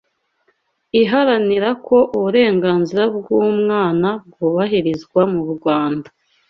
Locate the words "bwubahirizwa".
4.29-5.21